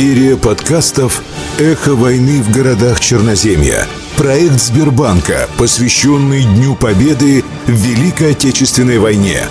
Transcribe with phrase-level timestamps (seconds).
[0.00, 1.22] Серия подкастов
[1.58, 3.86] «Эхо войны в городах Черноземья».
[4.16, 9.42] Проект Сбербанка, посвященный Дню Победы в Великой Отечественной войне.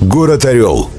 [0.00, 0.90] Город Орел.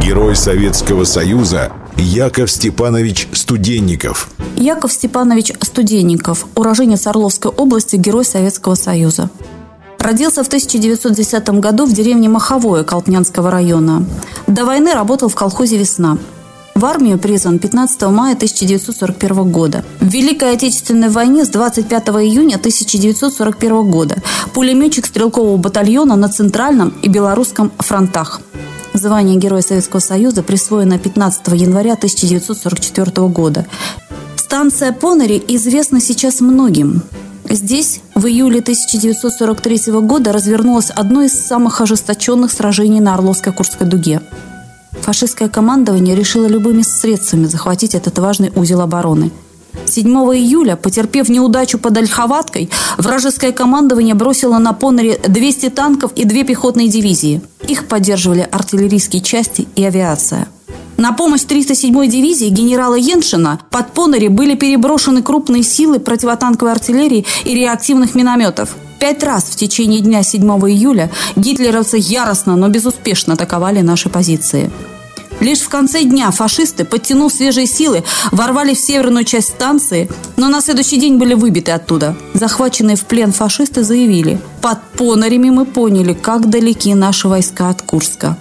[0.00, 4.30] Герой Советского Союза Яков Степанович Студенников.
[4.54, 9.28] Яков Степанович Студенников, уроженец Орловской области, герой Советского Союза.
[9.98, 14.06] Родился в 1910 году в деревне Маховое Колтнянского района.
[14.46, 16.16] До войны работал в колхозе «Весна».
[16.76, 19.82] В армию призван 15 мая 1941 года.
[19.98, 24.16] В Великой Отечественной войне с 25 июня 1941 года
[24.52, 28.42] пулеметчик стрелкового батальона на Центральном и Белорусском фронтах.
[28.92, 33.64] Звание Героя Советского Союза присвоено 15 января 1944 года.
[34.36, 37.00] Станция Понери известна сейчас многим.
[37.48, 44.20] Здесь в июле 1943 года развернулось одно из самых ожесточенных сражений на Орловско-Курской дуге.
[45.06, 49.30] Фашистское командование решило любыми средствами захватить этот важный узел обороны.
[49.84, 56.42] 7 июля, потерпев неудачу под Ольховаткой, вражеское командование бросило на Понере 200 танков и две
[56.42, 57.40] пехотные дивизии.
[57.68, 60.48] Их поддерживали артиллерийские части и авиация.
[60.96, 67.54] На помощь 307-й дивизии генерала Йеншина под Понере были переброшены крупные силы противотанковой артиллерии и
[67.54, 68.74] реактивных минометов.
[68.98, 74.68] Пять раз в течение дня 7 июля гитлеровцы яростно, но безуспешно атаковали наши позиции.
[75.40, 80.60] Лишь в конце дня фашисты, подтянув свежие силы, ворвали в северную часть станции, но на
[80.60, 82.16] следующий день были выбиты оттуда.
[82.34, 88.36] Захваченные в плен фашисты заявили, под Понорями мы поняли, как далеки наши войска от Курска.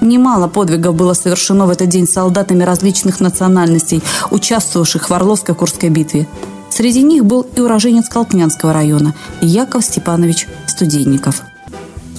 [0.00, 6.28] Немало подвигов было совершено в этот день солдатами различных национальностей, участвовавших в Орловско-Курской битве.
[6.70, 11.42] Среди них был и уроженец Колтнянского района Яков Степанович Студенников.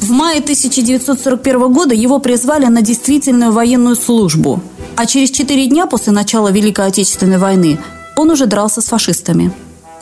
[0.01, 4.61] В мае 1941 года его призвали на действительную военную службу,
[4.95, 7.77] а через четыре дня после начала Великой Отечественной войны
[8.15, 9.51] он уже дрался с фашистами.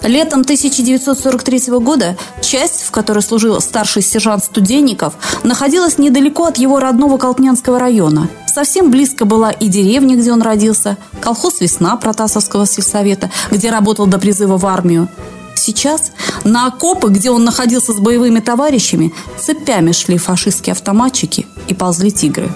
[0.04, 7.18] Летом 1943 года часть, в которой служил старший сержант Студенников, находилась недалеко от его родного
[7.18, 8.30] Колтнянского района.
[8.54, 14.20] Совсем близко была и деревня, где он родился, колхоз «Весна» Протасовского сельсовета, где работал до
[14.20, 15.10] призыва в армию.
[15.58, 16.12] Сейчас
[16.44, 22.50] на окопы, где он находился с боевыми товарищами, цепями шли фашистские автоматчики и ползли тигры.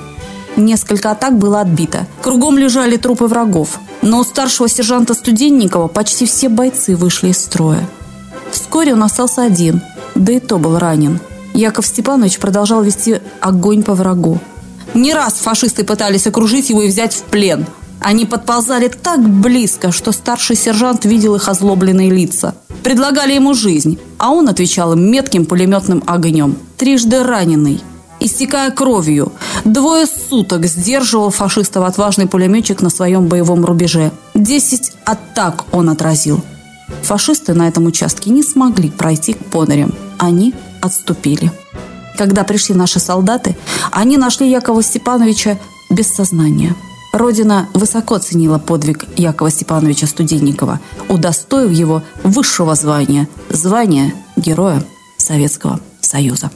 [0.55, 2.05] Несколько атак было отбито.
[2.21, 3.79] Кругом лежали трупы врагов.
[4.01, 7.87] Но у старшего сержанта Студенникова почти все бойцы вышли из строя.
[8.51, 9.81] Вскоре он остался один,
[10.15, 11.19] да и то был ранен.
[11.53, 14.39] Яков Степанович продолжал вести огонь по врагу.
[14.93, 17.65] Не раз фашисты пытались окружить его и взять в плен.
[18.01, 22.55] Они подползали так близко, что старший сержант видел их озлобленные лица.
[22.83, 26.57] Предлагали ему жизнь, а он отвечал им метким пулеметным огнем.
[26.77, 27.79] Трижды раненый,
[28.19, 29.31] истекая кровью.
[29.65, 34.11] Двое суток сдерживал фашистов отважный пулеметчик на своем боевом рубеже.
[34.33, 36.43] Десять атак он отразил.
[37.03, 39.93] Фашисты на этом участке не смогли пройти к Понерям.
[40.17, 41.51] Они отступили.
[42.17, 43.55] Когда пришли наши солдаты,
[43.91, 45.59] они нашли Якова Степановича
[45.91, 46.75] без сознания.
[47.11, 50.79] Родина высоко ценила подвиг Якова Степановича Студенникова,
[51.09, 54.83] удостоив его высшего звания– звания Героя
[55.17, 56.51] Советского Союза.